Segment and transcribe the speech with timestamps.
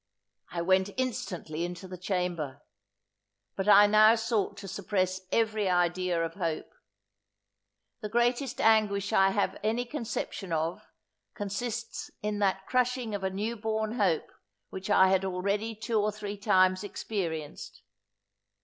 [0.49, 2.63] I went instantly into the chamber.
[3.55, 6.73] But I now sought to suppress every idea of hope.
[7.99, 10.81] The greatest anguish I have any conception of,
[11.35, 14.31] consists in that crushing of a new born hope
[14.71, 17.83] which I had already two or three times experienced.